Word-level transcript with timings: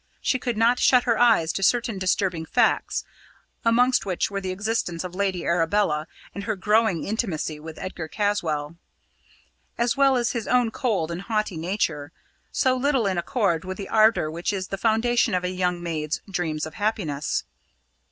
She 0.19 0.39
could 0.39 0.57
not 0.57 0.79
shut 0.79 1.03
her 1.03 1.19
eyes 1.19 1.53
to 1.53 1.61
certain 1.61 1.99
disturbing 1.99 2.43
facts, 2.47 3.03
amongst 3.63 4.03
which 4.03 4.31
were 4.31 4.41
the 4.41 4.49
existence 4.49 5.03
of 5.03 5.13
Lady 5.13 5.45
Arabella 5.45 6.07
and 6.33 6.45
her 6.45 6.55
growing 6.55 7.03
intimacy 7.03 7.59
with 7.59 7.77
Edgar 7.77 8.07
Caswall; 8.07 8.77
as 9.77 9.95
well 9.95 10.17
as 10.17 10.31
his 10.31 10.47
own 10.47 10.71
cold 10.71 11.11
and 11.11 11.21
haughty 11.21 11.55
nature, 11.55 12.11
so 12.51 12.75
little 12.75 13.05
in 13.05 13.19
accord 13.19 13.63
with 13.63 13.77
the 13.77 13.89
ardour 13.89 14.31
which 14.31 14.51
is 14.51 14.69
the 14.69 14.75
foundation 14.79 15.35
of 15.35 15.43
a 15.43 15.49
young 15.51 15.83
maid's 15.83 16.19
dreams 16.27 16.65
of 16.65 16.73
happiness. 16.73 17.43